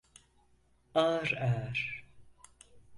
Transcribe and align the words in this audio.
Ağır 0.95 1.31
ağır. 1.39 2.05